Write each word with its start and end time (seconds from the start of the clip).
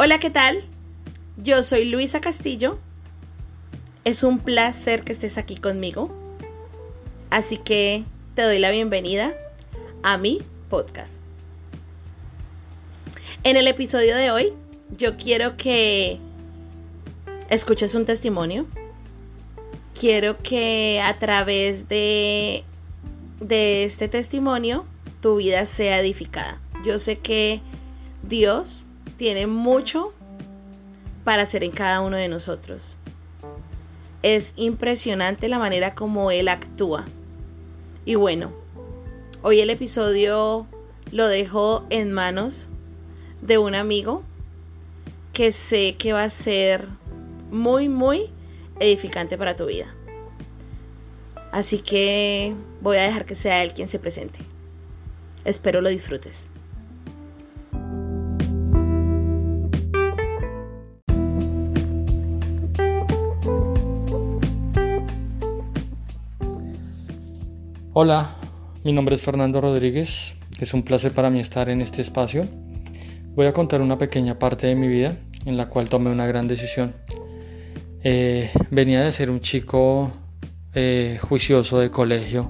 Hola, 0.00 0.20
¿qué 0.20 0.30
tal? 0.30 0.62
Yo 1.38 1.64
soy 1.64 1.86
Luisa 1.86 2.20
Castillo. 2.20 2.78
Es 4.04 4.22
un 4.22 4.38
placer 4.38 5.02
que 5.02 5.10
estés 5.10 5.38
aquí 5.38 5.56
conmigo. 5.56 6.14
Así 7.30 7.56
que 7.56 8.04
te 8.36 8.42
doy 8.42 8.60
la 8.60 8.70
bienvenida 8.70 9.34
a 10.04 10.16
mi 10.16 10.40
podcast. 10.70 11.10
En 13.42 13.56
el 13.56 13.66
episodio 13.66 14.14
de 14.14 14.30
hoy, 14.30 14.52
yo 14.96 15.16
quiero 15.16 15.56
que 15.56 16.20
escuches 17.50 17.96
un 17.96 18.04
testimonio. 18.04 18.66
Quiero 19.98 20.38
que 20.38 21.00
a 21.00 21.18
través 21.18 21.88
de, 21.88 22.62
de 23.40 23.82
este 23.82 24.06
testimonio 24.06 24.86
tu 25.20 25.34
vida 25.38 25.64
sea 25.64 25.98
edificada. 25.98 26.60
Yo 26.84 27.00
sé 27.00 27.18
que 27.18 27.60
Dios 28.22 28.86
tiene 29.18 29.46
mucho 29.46 30.14
para 31.24 31.42
hacer 31.42 31.62
en 31.62 31.72
cada 31.72 32.00
uno 32.00 32.16
de 32.16 32.28
nosotros. 32.28 32.96
Es 34.22 34.54
impresionante 34.56 35.48
la 35.48 35.58
manera 35.58 35.94
como 35.94 36.30
Él 36.30 36.48
actúa. 36.48 37.04
Y 38.06 38.14
bueno, 38.14 38.52
hoy 39.42 39.60
el 39.60 39.68
episodio 39.68 40.66
lo 41.12 41.28
dejo 41.28 41.84
en 41.90 42.12
manos 42.12 42.68
de 43.42 43.58
un 43.58 43.74
amigo 43.74 44.22
que 45.32 45.52
sé 45.52 45.96
que 45.98 46.12
va 46.12 46.24
a 46.24 46.30
ser 46.30 46.88
muy, 47.50 47.88
muy 47.88 48.30
edificante 48.80 49.36
para 49.36 49.56
tu 49.56 49.66
vida. 49.66 49.94
Así 51.50 51.80
que 51.80 52.54
voy 52.80 52.98
a 52.98 53.02
dejar 53.02 53.24
que 53.24 53.34
sea 53.34 53.62
él 53.62 53.74
quien 53.74 53.88
se 53.88 53.98
presente. 53.98 54.38
Espero 55.44 55.80
lo 55.80 55.88
disfrutes. 55.88 56.48
Hola, 68.00 68.30
mi 68.84 68.92
nombre 68.92 69.16
es 69.16 69.22
Fernando 69.22 69.60
Rodríguez. 69.60 70.36
Es 70.60 70.72
un 70.72 70.84
placer 70.84 71.10
para 71.10 71.30
mí 71.30 71.40
estar 71.40 71.68
en 71.68 71.80
este 71.80 72.00
espacio. 72.00 72.46
Voy 73.34 73.46
a 73.46 73.52
contar 73.52 73.82
una 73.82 73.98
pequeña 73.98 74.38
parte 74.38 74.68
de 74.68 74.76
mi 74.76 74.86
vida 74.86 75.16
en 75.46 75.56
la 75.56 75.68
cual 75.68 75.88
tomé 75.88 76.08
una 76.08 76.24
gran 76.24 76.46
decisión. 76.46 76.94
Eh, 78.04 78.52
venía 78.70 79.00
de 79.00 79.10
ser 79.10 79.32
un 79.32 79.40
chico 79.40 80.12
eh, 80.74 81.18
juicioso 81.20 81.80
de 81.80 81.90
colegio. 81.90 82.48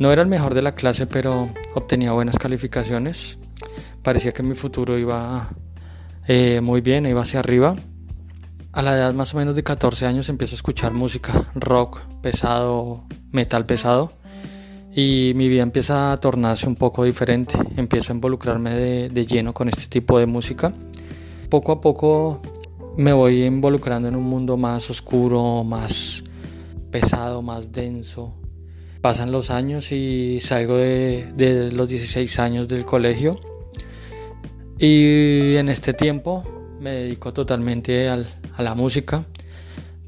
No 0.00 0.10
era 0.10 0.22
el 0.22 0.28
mejor 0.28 0.52
de 0.52 0.62
la 0.62 0.74
clase, 0.74 1.06
pero 1.06 1.48
obtenía 1.76 2.10
buenas 2.10 2.36
calificaciones. 2.36 3.38
Parecía 4.02 4.32
que 4.32 4.42
mi 4.42 4.56
futuro 4.56 4.98
iba 4.98 5.48
eh, 6.26 6.60
muy 6.60 6.80
bien, 6.80 7.06
iba 7.06 7.22
hacia 7.22 7.38
arriba. 7.38 7.76
A 8.72 8.82
la 8.82 8.94
edad 8.96 9.14
más 9.14 9.32
o 9.32 9.36
menos 9.36 9.54
de 9.54 9.62
14 9.62 10.06
años 10.06 10.28
empiezo 10.28 10.54
a 10.54 10.56
escuchar 10.56 10.92
música 10.92 11.52
rock 11.54 12.00
pesado, 12.20 13.04
metal 13.30 13.64
pesado 13.64 14.25
y 14.96 15.34
mi 15.34 15.50
vida 15.50 15.62
empieza 15.62 16.10
a 16.10 16.16
tornarse 16.16 16.66
un 16.66 16.74
poco 16.74 17.04
diferente. 17.04 17.54
Empiezo 17.76 18.12
a 18.12 18.14
involucrarme 18.14 18.74
de, 19.10 19.26
lleno 19.26 19.52
con 19.52 19.68
este 19.68 19.88
tipo 19.88 20.18
de 20.18 20.24
música. 20.24 20.72
Poco 21.50 21.72
a 21.72 21.80
poco 21.82 22.40
me 22.96 23.12
voy 23.12 23.44
involucrando 23.44 24.08
en 24.08 24.16
un 24.16 24.24
mundo 24.24 24.56
más 24.56 24.88
oscuro, 24.88 25.62
más 25.64 26.24
pesado, 26.90 27.42
más 27.42 27.72
denso. 27.72 28.32
Pasan 29.02 29.30
los 29.32 29.50
años 29.50 29.92
y 29.92 30.40
salgo 30.40 30.78
de, 30.78 31.30
de 31.36 31.70
los 31.72 31.90
16 31.90 32.38
años 32.38 32.66
del 32.66 32.86
colegio. 32.86 33.38
Y 34.78 35.56
en 35.56 35.68
este 35.68 35.92
tiempo 35.92 36.42
me 36.80 36.92
dedico 36.92 37.34
totalmente 37.34 38.08
al, 38.08 38.26
a 38.56 38.62
la 38.62 38.74
música, 38.74 39.26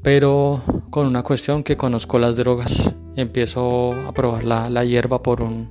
pero 0.01 0.63
con 0.89 1.05
una 1.05 1.21
cuestión 1.21 1.63
que 1.63 1.77
conozco 1.77 2.17
las 2.17 2.35
drogas 2.35 2.95
empiezo 3.19 3.93
a 3.93 4.13
probar 4.13 4.43
la, 4.43 4.85
hierba 4.85 5.21
por 5.21 5.41
una 5.41 5.67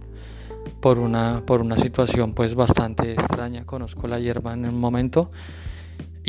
situación 1.77 2.35
pues 2.35 2.55
bastante 2.55 3.13
extraña. 3.13 3.65
Conozco 3.65 4.07
la 4.07 4.19
hierba 4.19 4.55
en 4.55 4.67
un 4.67 4.79
momento 4.79 5.31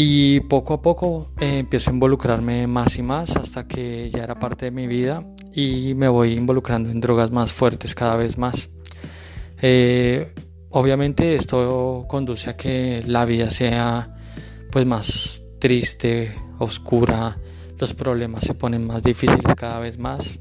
y 0.02 0.40
poco 0.40 0.75
a 0.75 0.81
poco 0.81 1.28
eh, 1.41 1.59
empiezo 1.59 1.90
a 1.90 1.94
involucrarme 1.94 2.68
más 2.68 2.97
y 2.97 3.03
más 3.03 3.35
hasta 3.35 3.68
que 3.68 4.09
ya 4.09 4.24
era 4.24 4.40
parte 4.40 4.63
de 4.63 4.72
mi 4.72 4.88
vida 4.88 5.25
y 5.53 5.94
me 5.94 6.08
voy 6.08 6.35
involucrando 6.35 6.90
en 6.90 7.02
drogas 7.02 7.31
más 7.31 7.52
fuertes 7.52 7.96
cada 7.96 8.16
vez 8.16 8.38
más. 8.38 8.69
Eh, 9.62 10.34
obviamente 10.69 11.35
esto 11.35 12.06
conduce 12.08 12.50
a 12.50 12.56
que 12.56 13.03
la 13.06 13.25
vida 13.25 13.50
sea 13.50 14.16
pues 14.72 14.85
más 14.85 15.41
triste 15.59 16.34
oscura 16.59 17.38
los 17.78 17.94
problemas 17.94 18.46
se 18.46 18.53
ponen 18.53 18.88
más 18.88 19.03
difíciles 19.03 19.53
cada 19.58 19.79
vez 19.79 19.97
más 19.97 20.40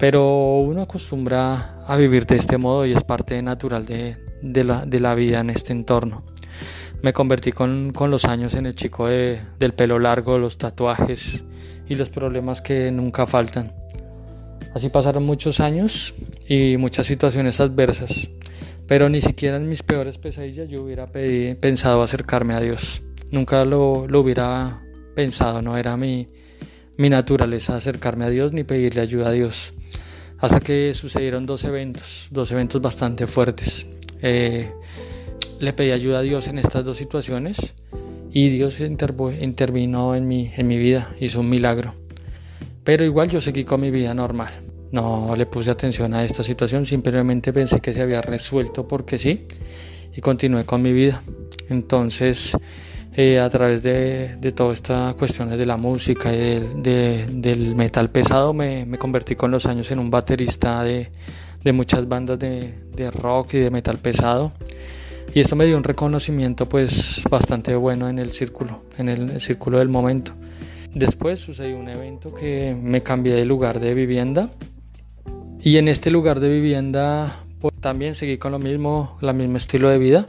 pero 0.00 0.60
uno 0.60 0.80
acostumbra 0.80 1.78
a 1.86 1.94
vivir 1.98 2.24
de 2.24 2.36
este 2.36 2.56
modo 2.56 2.86
y 2.86 2.92
es 2.92 3.04
parte 3.04 3.42
natural 3.42 3.84
de, 3.84 4.16
la, 4.64 5.14
vida 5.14 5.40
en 5.40 5.50
este 5.50 5.74
entorno. 5.74 6.24
Me 7.02 7.12
convertí 7.12 7.52
con, 7.52 7.92
los 8.08 8.24
años 8.24 8.54
en 8.54 8.64
el 8.64 8.74
chico 8.74 9.08
del 9.08 9.74
pelo 9.76 9.98
largo, 9.98 10.38
los 10.38 10.56
tatuajes 10.56 11.44
y 11.86 11.96
los 11.96 12.08
problemas 12.08 12.62
que 12.62 12.90
nunca 12.90 13.26
faltan. 13.26 13.74
Así 14.74 14.88
pasaron 14.88 15.26
muchos 15.26 15.60
años 15.60 16.14
y 16.48 16.78
muchas 16.78 17.06
situaciones 17.06 17.60
adversas, 17.60 18.30
pero 18.86 19.10
ni 19.10 19.20
siquiera 19.20 19.58
en 19.58 19.68
mis 19.68 19.82
peores 19.82 20.16
pesadillas 20.16 20.70
yo 20.70 20.82
hubiera 20.82 21.08
pensado 21.08 22.00
acercarme 22.00 22.54
a 22.54 22.60
Dios. 22.60 23.02
Nunca 23.30 23.66
lo, 23.66 24.06
lo 24.08 24.20
hubiera 24.20 24.80
pensado, 25.14 25.60
no 25.60 25.76
era 25.76 25.98
mi, 25.98 26.30
mi 26.96 27.10
naturaleza 27.10 27.76
acercarme 27.76 28.24
a 28.24 28.30
Dios 28.30 28.54
ni 28.54 28.64
pedirle 28.64 29.02
ayuda 29.02 29.28
a 29.28 29.32
Dios 29.32 29.74
hasta 30.40 30.60
que 30.60 30.94
sucedieron 30.94 31.46
dos 31.46 31.64
eventos, 31.64 32.28
dos 32.30 32.50
eventos 32.50 32.80
bastante 32.80 33.26
fuertes. 33.26 33.86
Eh, 34.22 34.70
le 35.60 35.72
pedí 35.72 35.90
ayuda 35.90 36.20
a 36.20 36.22
Dios 36.22 36.48
en 36.48 36.58
estas 36.58 36.84
dos 36.84 36.96
situaciones 36.96 37.74
y 38.32 38.48
Dios 38.48 38.80
intervino 38.80 40.14
en 40.14 40.26
mi, 40.26 40.50
en 40.56 40.66
mi 40.66 40.78
vida, 40.78 41.14
hizo 41.20 41.40
un 41.40 41.48
milagro. 41.48 41.94
Pero 42.84 43.04
igual 43.04 43.28
yo 43.28 43.40
seguí 43.40 43.64
con 43.64 43.80
mi 43.80 43.90
vida 43.90 44.14
normal. 44.14 44.50
No 44.92 45.36
le 45.36 45.46
puse 45.46 45.70
atención 45.70 46.14
a 46.14 46.24
esta 46.24 46.42
situación, 46.42 46.86
simplemente 46.86 47.52
pensé 47.52 47.80
que 47.80 47.92
se 47.92 48.00
había 48.00 48.22
resuelto 48.22 48.88
porque 48.88 49.18
sí 49.18 49.46
y 50.16 50.20
continué 50.20 50.64
con 50.64 50.82
mi 50.82 50.92
vida. 50.92 51.22
Entonces 51.68 52.56
eh, 53.16 53.40
a 53.40 53.50
través 53.50 53.82
de, 53.82 54.36
de 54.36 54.52
todas 54.52 54.74
estas 54.74 55.14
cuestiones 55.14 55.58
de 55.58 55.66
la 55.66 55.76
música 55.76 56.32
y 56.32 56.60
del 56.76 57.74
metal 57.74 58.10
pesado 58.10 58.52
me, 58.52 58.86
me, 58.86 58.98
convertí 58.98 59.34
con 59.34 59.50
los 59.50 59.66
años 59.66 59.90
en 59.90 59.98
un 59.98 60.10
baterista 60.10 60.84
de, 60.84 61.10
de 61.64 61.72
muchas 61.72 62.06
bandas 62.08 62.38
de, 62.38 62.74
de, 62.94 63.10
rock 63.10 63.54
y 63.54 63.58
de 63.58 63.70
metal 63.70 63.98
pesado 63.98 64.52
y 65.34 65.40
esto 65.40 65.56
me 65.56 65.64
dio 65.64 65.76
un 65.76 65.84
reconocimiento 65.84 66.68
pues 66.68 67.22
bastante 67.30 67.74
bueno 67.76 68.08
en 68.08 68.18
el 68.18 68.32
círculo, 68.32 68.82
en 68.98 69.08
el, 69.08 69.40
círculo 69.40 69.78
del 69.78 69.88
momento. 69.88 70.32
Después 70.92 71.38
sucedió 71.38 71.78
un 71.78 71.88
evento 71.88 72.34
que 72.34 72.76
me 72.80 73.02
cambié 73.02 73.34
de 73.34 73.44
lugar 73.44 73.78
de 73.78 73.94
vivienda 73.94 74.50
y 75.60 75.76
en 75.76 75.86
este 75.86 76.10
lugar 76.10 76.40
de 76.40 76.48
vivienda 76.48 77.44
pues, 77.60 77.74
también 77.80 78.16
seguí 78.16 78.38
con 78.38 78.50
lo 78.50 78.58
mismo, 78.58 79.18
el 79.22 79.34
mismo 79.34 79.56
estilo 79.56 79.88
de 79.88 79.98
vida, 79.98 80.26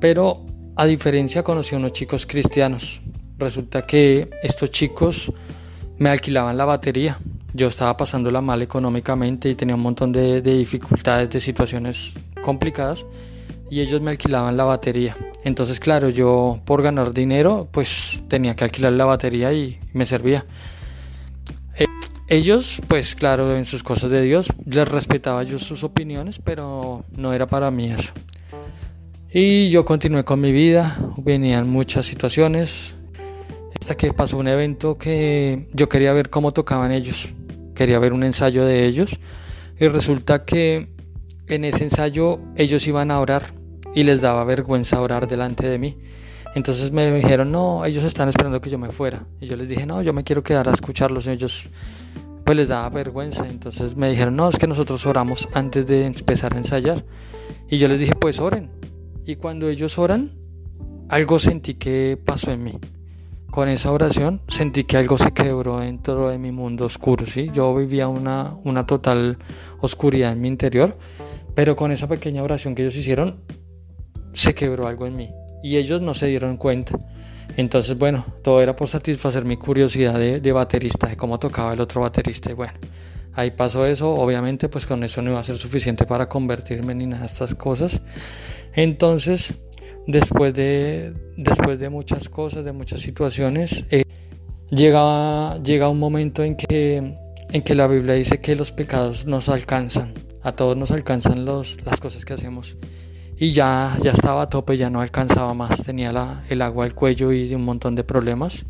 pero 0.00 0.47
a 0.78 0.86
diferencia 0.86 1.42
conocí 1.42 1.74
a 1.74 1.78
unos 1.78 1.92
chicos 1.92 2.24
cristianos. 2.24 3.00
Resulta 3.36 3.84
que 3.84 4.30
estos 4.44 4.70
chicos 4.70 5.32
me 5.98 6.08
alquilaban 6.08 6.56
la 6.56 6.64
batería. 6.66 7.18
Yo 7.52 7.66
estaba 7.66 7.96
pasándola 7.96 8.40
mal 8.40 8.62
económicamente 8.62 9.48
y 9.48 9.56
tenía 9.56 9.74
un 9.74 9.80
montón 9.80 10.12
de, 10.12 10.40
dificultades, 10.40 11.30
de 11.30 11.40
situaciones 11.40 12.14
complicadas 12.42 13.04
y 13.68 13.80
ellos 13.80 14.00
me 14.00 14.12
alquilaban 14.12 14.56
la 14.56 14.62
batería. 14.62 15.16
Entonces, 15.42 15.80
claro, 15.80 16.10
yo 16.10 16.60
por 16.64 16.80
ganar 16.80 17.12
dinero, 17.12 17.68
pues 17.72 18.22
tenía 18.28 18.54
que 18.54 18.62
alquilar 18.62 18.92
la 18.92 19.04
batería 19.04 19.52
y 19.52 19.80
me 19.94 20.06
servía. 20.06 20.46
Eh, 21.76 21.86
ellos, 22.28 22.80
pues 22.86 23.16
claro, 23.16 23.52
en 23.56 23.64
sus 23.64 23.82
cosas 23.82 24.12
de 24.12 24.22
Dios, 24.22 24.52
les 24.64 24.88
respetaba 24.88 25.42
yo 25.42 25.58
sus 25.58 25.82
opiniones, 25.82 26.38
pero 26.38 27.04
no 27.10 27.32
era 27.32 27.48
para 27.48 27.68
mí 27.72 27.90
eso. 27.90 28.12
Y 29.30 29.68
yo 29.68 29.84
continué 29.84 30.24
con 30.24 30.40
mi 30.40 30.52
vida, 30.52 30.96
venían 31.18 31.68
muchas 31.68 32.06
situaciones, 32.06 32.94
hasta 33.78 33.94
que 33.94 34.14
pasó 34.14 34.38
un 34.38 34.48
evento 34.48 34.96
que 34.96 35.68
yo 35.74 35.86
quería 35.86 36.14
ver 36.14 36.30
cómo 36.30 36.52
tocaban 36.52 36.92
ellos, 36.92 37.28
quería 37.74 37.98
ver 37.98 38.14
un 38.14 38.24
ensayo 38.24 38.64
de 38.64 38.86
ellos, 38.86 39.20
y 39.78 39.86
resulta 39.88 40.46
que 40.46 40.88
en 41.46 41.64
ese 41.66 41.84
ensayo 41.84 42.40
ellos 42.56 42.86
iban 42.88 43.10
a 43.10 43.20
orar 43.20 43.52
y 43.94 44.04
les 44.04 44.22
daba 44.22 44.44
vergüenza 44.44 45.00
orar 45.00 45.28
delante 45.28 45.68
de 45.68 45.78
mí. 45.78 45.98
Entonces 46.54 46.90
me 46.90 47.12
dijeron, 47.12 47.52
no, 47.52 47.84
ellos 47.84 48.04
están 48.04 48.30
esperando 48.30 48.62
que 48.62 48.70
yo 48.70 48.78
me 48.78 48.90
fuera. 48.90 49.26
Y 49.40 49.46
yo 49.46 49.56
les 49.56 49.68
dije, 49.68 49.84
no, 49.84 50.00
yo 50.00 50.12
me 50.12 50.24
quiero 50.24 50.42
quedar 50.42 50.68
a 50.68 50.72
escucharlos. 50.72 51.26
ellos 51.26 51.68
pues 52.44 52.56
les 52.56 52.68
daba 52.68 52.88
vergüenza. 52.88 53.46
Entonces 53.46 53.94
me 53.94 54.08
dijeron, 54.08 54.36
no, 54.36 54.48
es 54.48 54.58
que 54.58 54.66
nosotros 54.66 55.04
oramos 55.04 55.48
antes 55.52 55.86
de 55.86 56.06
empezar 56.06 56.54
a 56.54 56.58
ensayar. 56.58 57.04
Y 57.68 57.76
yo 57.76 57.88
les 57.88 58.00
dije, 58.00 58.14
pues 58.14 58.40
oren. 58.40 58.70
Y 59.28 59.36
cuando 59.36 59.68
ellos 59.68 59.98
oran, 59.98 60.30
algo 61.10 61.38
sentí 61.38 61.74
que 61.74 62.18
pasó 62.24 62.50
en 62.50 62.64
mí. 62.64 62.78
Con 63.50 63.68
esa 63.68 63.92
oración 63.92 64.40
sentí 64.48 64.84
que 64.84 64.96
algo 64.96 65.18
se 65.18 65.32
quebró 65.32 65.80
dentro 65.80 66.30
de 66.30 66.38
mi 66.38 66.50
mundo 66.50 66.86
oscuro, 66.86 67.26
¿sí? 67.26 67.50
Yo 67.52 67.74
vivía 67.74 68.08
una, 68.08 68.54
una 68.64 68.86
total 68.86 69.36
oscuridad 69.80 70.32
en 70.32 70.40
mi 70.40 70.48
interior, 70.48 70.96
pero 71.54 71.76
con 71.76 71.92
esa 71.92 72.08
pequeña 72.08 72.42
oración 72.42 72.74
que 72.74 72.80
ellos 72.80 72.96
hicieron, 72.96 73.42
se 74.32 74.54
quebró 74.54 74.86
algo 74.86 75.06
en 75.06 75.16
mí. 75.16 75.30
Y 75.62 75.76
ellos 75.76 76.00
no 76.00 76.14
se 76.14 76.28
dieron 76.28 76.56
cuenta. 76.56 76.98
Entonces, 77.58 77.98
bueno, 77.98 78.24
todo 78.42 78.62
era 78.62 78.74
por 78.76 78.88
satisfacer 78.88 79.44
mi 79.44 79.58
curiosidad 79.58 80.18
de, 80.18 80.40
de 80.40 80.52
baterista, 80.52 81.06
de 81.06 81.18
cómo 81.18 81.38
tocaba 81.38 81.74
el 81.74 81.82
otro 81.82 82.00
baterista. 82.00 82.50
Y 82.50 82.54
bueno, 82.54 82.72
ahí 83.34 83.50
pasó 83.50 83.84
eso. 83.84 84.10
Obviamente, 84.10 84.70
pues 84.70 84.86
con 84.86 85.04
eso 85.04 85.20
no 85.20 85.32
iba 85.32 85.40
a 85.40 85.44
ser 85.44 85.58
suficiente 85.58 86.06
para 86.06 86.30
convertirme 86.30 86.92
en 86.94 87.10
nada 87.10 87.20
de 87.20 87.26
estas 87.26 87.54
cosas. 87.54 88.00
Entonces, 88.74 89.54
después 90.06 90.54
de, 90.54 91.12
después 91.36 91.78
de 91.78 91.88
muchas 91.88 92.28
cosas, 92.28 92.64
de 92.64 92.72
muchas 92.72 93.00
situaciones, 93.00 93.84
eh, 93.90 94.04
llega, 94.70 95.56
llega 95.58 95.88
un 95.88 95.98
momento 95.98 96.42
en 96.42 96.56
que, 96.56 97.14
en 97.50 97.62
que 97.62 97.74
la 97.74 97.86
Biblia 97.86 98.14
dice 98.14 98.40
que 98.40 98.56
los 98.56 98.72
pecados 98.72 99.26
nos 99.26 99.48
alcanzan, 99.48 100.14
a 100.42 100.52
todos 100.52 100.76
nos 100.76 100.90
alcanzan 100.90 101.44
los, 101.44 101.76
las 101.84 102.00
cosas 102.00 102.24
que 102.24 102.34
hacemos. 102.34 102.76
Y 103.36 103.52
ya, 103.52 103.96
ya 104.02 104.10
estaba 104.10 104.42
a 104.42 104.48
tope, 104.48 104.76
ya 104.76 104.90
no 104.90 105.00
alcanzaba 105.00 105.54
más, 105.54 105.84
tenía 105.84 106.12
la, 106.12 106.42
el 106.48 106.60
agua 106.62 106.84
al 106.84 106.94
cuello 106.94 107.32
y 107.32 107.54
un 107.54 107.64
montón 107.64 107.94
de 107.94 108.02
problemas. 108.02 108.64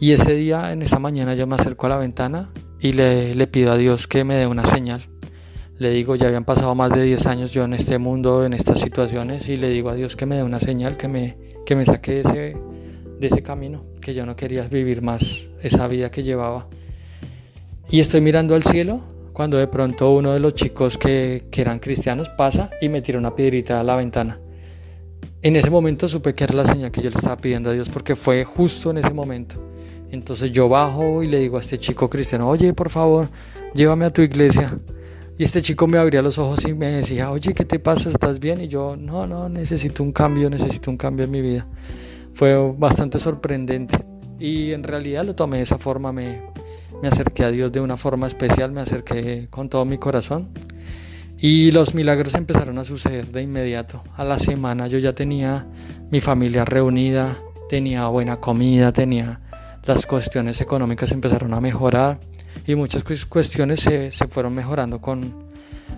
Y 0.00 0.12
ese 0.12 0.34
día, 0.34 0.72
en 0.72 0.82
esa 0.82 0.98
mañana, 0.98 1.34
yo 1.34 1.46
me 1.46 1.56
acerco 1.56 1.86
a 1.86 1.90
la 1.90 1.96
ventana 1.96 2.50
y 2.80 2.92
le, 2.92 3.34
le 3.34 3.46
pido 3.46 3.72
a 3.72 3.76
Dios 3.76 4.06
que 4.06 4.24
me 4.24 4.34
dé 4.36 4.46
una 4.46 4.64
señal 4.64 5.08
le 5.78 5.90
digo, 5.90 6.16
ya 6.16 6.26
habían 6.26 6.44
pasado 6.44 6.74
más 6.74 6.90
de 6.90 7.04
10 7.04 7.26
años 7.26 7.52
yo 7.52 7.64
en 7.64 7.72
este 7.72 7.98
mundo, 7.98 8.44
en 8.44 8.52
estas 8.52 8.80
situaciones, 8.80 9.48
y 9.48 9.56
le 9.56 9.70
digo 9.70 9.90
a 9.90 9.94
Dios 9.94 10.16
que 10.16 10.26
me 10.26 10.36
dé 10.36 10.42
una 10.42 10.58
señal, 10.58 10.96
que 10.96 11.06
me, 11.06 11.36
que 11.64 11.76
me 11.76 11.86
saque 11.86 12.14
de 12.14 12.20
ese, 12.20 12.56
de 13.20 13.26
ese 13.26 13.42
camino, 13.42 13.84
que 14.00 14.12
yo 14.12 14.26
no 14.26 14.34
quería 14.34 14.64
vivir 14.64 15.02
más 15.02 15.48
esa 15.62 15.86
vida 15.86 16.10
que 16.10 16.24
llevaba. 16.24 16.66
Y 17.90 18.00
estoy 18.00 18.20
mirando 18.20 18.54
al 18.54 18.64
cielo 18.64 19.02
cuando 19.32 19.56
de 19.56 19.68
pronto 19.68 20.10
uno 20.10 20.32
de 20.32 20.40
los 20.40 20.54
chicos 20.54 20.98
que, 20.98 21.44
que 21.50 21.60
eran 21.60 21.78
cristianos 21.78 22.28
pasa 22.30 22.70
y 22.80 22.88
me 22.88 23.00
tira 23.00 23.18
una 23.18 23.36
piedrita 23.36 23.78
a 23.78 23.84
la 23.84 23.94
ventana. 23.94 24.40
En 25.42 25.54
ese 25.54 25.70
momento 25.70 26.08
supe 26.08 26.34
que 26.34 26.42
era 26.42 26.54
la 26.54 26.64
señal 26.64 26.90
que 26.90 27.00
yo 27.00 27.08
le 27.08 27.14
estaba 27.14 27.36
pidiendo 27.36 27.70
a 27.70 27.72
Dios 27.72 27.88
porque 27.88 28.16
fue 28.16 28.42
justo 28.44 28.90
en 28.90 28.98
ese 28.98 29.10
momento. 29.10 29.62
Entonces 30.10 30.50
yo 30.50 30.68
bajo 30.68 31.22
y 31.22 31.28
le 31.28 31.38
digo 31.38 31.56
a 31.56 31.60
este 31.60 31.78
chico 31.78 32.10
cristiano, 32.10 32.48
oye, 32.48 32.72
por 32.74 32.90
favor, 32.90 33.28
llévame 33.74 34.06
a 34.06 34.12
tu 34.12 34.22
iglesia. 34.22 34.76
Y 35.38 35.44
este 35.44 35.62
chico 35.62 35.86
me 35.86 35.98
abría 35.98 36.20
los 36.20 36.36
ojos 36.38 36.64
y 36.66 36.74
me 36.74 36.88
decía, 36.88 37.30
oye, 37.30 37.54
¿qué 37.54 37.64
te 37.64 37.78
pasa? 37.78 38.10
¿Estás 38.10 38.40
bien? 38.40 38.60
Y 38.60 38.66
yo, 38.66 38.96
no, 38.96 39.24
no, 39.24 39.48
necesito 39.48 40.02
un 40.02 40.10
cambio, 40.10 40.50
necesito 40.50 40.90
un 40.90 40.96
cambio 40.96 41.26
en 41.26 41.30
mi 41.30 41.40
vida. 41.40 41.64
Fue 42.34 42.56
bastante 42.76 43.20
sorprendente. 43.20 44.04
Y 44.40 44.72
en 44.72 44.82
realidad 44.82 45.24
lo 45.24 45.36
tomé 45.36 45.58
de 45.58 45.62
esa 45.62 45.78
forma, 45.78 46.12
me, 46.12 46.42
me 47.00 47.06
acerqué 47.06 47.44
a 47.44 47.52
Dios 47.52 47.70
de 47.70 47.80
una 47.80 47.96
forma 47.96 48.26
especial, 48.26 48.72
me 48.72 48.80
acerqué 48.80 49.46
con 49.48 49.68
todo 49.68 49.84
mi 49.84 49.96
corazón. 49.96 50.48
Y 51.38 51.70
los 51.70 51.94
milagros 51.94 52.34
empezaron 52.34 52.76
a 52.78 52.84
suceder 52.84 53.28
de 53.28 53.42
inmediato. 53.42 54.02
A 54.16 54.24
la 54.24 54.40
semana 54.40 54.88
yo 54.88 54.98
ya 54.98 55.14
tenía 55.14 55.68
mi 56.10 56.20
familia 56.20 56.64
reunida, 56.64 57.38
tenía 57.68 58.08
buena 58.08 58.38
comida, 58.38 58.92
tenía 58.92 59.40
las 59.84 60.04
cuestiones 60.04 60.60
económicas 60.60 61.12
empezaron 61.12 61.54
a 61.54 61.60
mejorar 61.60 62.18
y 62.68 62.74
muchas 62.76 63.02
cuestiones 63.02 63.80
se, 63.80 64.12
se 64.12 64.28
fueron 64.28 64.54
mejorando 64.54 65.00
con, 65.00 65.48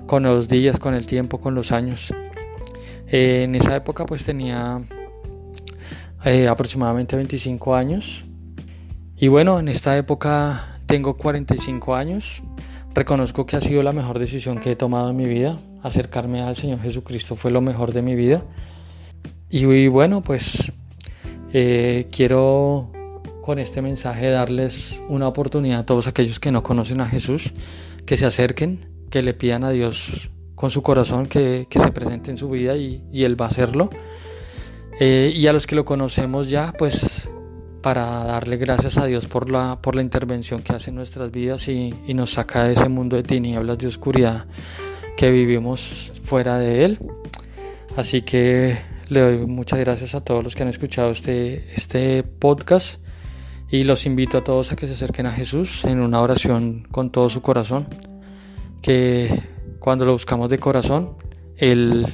con, 0.07 0.23
los 0.23 0.47
días, 0.47 0.79
con 0.79 0.95
el 0.95 1.05
tiempo, 1.05 1.41
con 1.41 1.57
los 1.57 1.73
años. 1.73 2.15
Eh, 3.09 3.43
en 3.43 3.57
esa 3.57 3.75
época 3.75 4.07
pues 4.07 4.25
tenía 4.25 4.81
eh, 6.25 6.47
aproximadamente 6.47 7.17
25 7.17 7.75
años 7.75 8.25
y 9.17 9.27
bueno, 9.27 9.59
en 9.59 9.67
esta 9.67 9.99
época 9.99 10.79
tengo 10.87 11.17
45 11.17 11.97
años. 11.97 12.41
Reconozco 12.95 13.47
que 13.47 13.57
ha 13.57 13.61
sido 13.61 13.83
la 13.83 13.93
mejor 13.93 14.21
decisión 14.21 14.61
que 14.61 14.71
he 14.71 14.77
tomado 14.77 15.11
en 15.11 15.17
mi 15.17 15.27
vida. 15.27 15.59
Acercarme 15.83 16.41
al 16.41 16.55
Señor 16.55 16.81
Jesucristo 16.83 17.35
fue 17.35 17.51
lo 17.51 17.61
mejor 17.61 17.93
de 17.93 18.03
mi 18.03 18.15
vida. 18.15 18.45
Y, 19.49 19.89
bueno, 19.89 20.23
pues 20.23 20.73
eh, 21.53 22.07
quiero 22.13 22.93
con 23.43 23.59
este 23.59 23.83
mensaje 23.83 24.31
darles 24.31 25.01
una 25.09 25.29
oportunidad 25.29 25.81
a 25.81 25.87
todos 25.87 26.07
aquellos 26.07 26.41
que 26.41 26.53
no 26.53 26.63
conocen 26.63 27.01
a 27.01 27.07
Jesús, 27.07 27.53
que 28.07 28.17
se 28.17 28.27
acerquen, 28.27 28.87
que 29.11 29.23
le 29.23 29.35
pidan 29.35 29.65
a 29.65 29.71
Dios 29.71 30.31
con 30.55 30.71
su 30.71 30.83
corazón 30.83 31.27
que, 31.27 31.67
se 31.71 31.93
presente 31.93 32.31
en 32.31 32.37
su 32.37 32.51
vida 32.51 32.77
y, 32.77 33.03
Él 33.13 33.41
va 33.41 33.47
a 33.47 33.49
hacerlo. 33.49 33.91
Eh, 35.01 35.33
y 35.35 35.47
a 35.47 35.53
los 35.53 35.67
que 35.67 35.75
lo 35.75 35.85
conocemos 35.85 36.51
ya, 36.51 36.75
pues 36.77 37.29
para 37.81 38.25
darle 38.25 38.59
gracias 38.59 38.99
a 38.99 39.07
Dios 39.07 39.27
por 39.27 39.51
la, 39.51 39.81
por 39.81 39.97
la 39.97 40.03
intervención 40.03 40.63
que 40.63 40.75
hace 40.75 40.91
en 40.91 40.97
nuestras 40.97 41.31
vidas 41.31 41.67
y, 41.69 41.95
y 42.07 42.13
nos 42.13 42.33
saca 42.33 42.65
de 42.65 42.75
ese 42.75 42.91
mundo 42.91 43.17
de 43.17 43.23
tinieblas, 43.23 43.79
de 43.79 43.87
oscuridad 43.87 44.45
que 45.17 45.31
vivimos 45.31 46.13
fuera 46.23 46.59
de 46.59 46.85
Él. 46.85 46.99
Así 47.97 48.23
que 48.23 48.79
le 49.09 49.21
doy 49.21 49.47
muchas 49.47 49.81
gracias 49.81 50.15
a 50.15 50.21
todos 50.21 50.45
los 50.45 50.55
que 50.55 50.63
han 50.63 50.69
escuchado 50.69 51.11
este, 51.11 51.65
este 51.75 52.23
podcast 52.23 53.00
y 53.71 53.85
los 53.85 54.07
invito 54.07 54.39
a 54.39 54.45
todos 54.45 54.73
a 54.73 54.77
que 54.77 54.87
se 54.87 54.95
acerquen 54.95 55.27
a 55.27 55.33
Jesús 55.33 55.85
en 55.85 56.01
una 56.01 56.21
oración 56.21 56.87
con 56.91 57.11
todo 57.11 57.31
su 57.31 57.41
corazón, 57.41 57.87
que 58.83 59.43
cuando 59.79 60.05
lo 60.05 60.13
buscamos 60.13 60.51
de 60.51 60.59
corazón, 60.59 61.17
Él, 61.57 62.07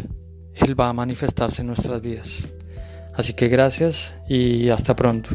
Él 0.55 0.79
va 0.79 0.91
a 0.91 0.93
manifestarse 0.93 1.63
en 1.63 1.69
nuestras 1.69 2.01
vidas. 2.03 2.49
Así 3.15 3.33
que 3.33 3.49
gracias 3.49 4.15
y 4.29 4.69
hasta 4.69 4.95
pronto. 4.95 5.31